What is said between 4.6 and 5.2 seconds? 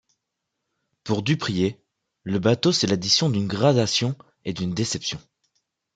déception.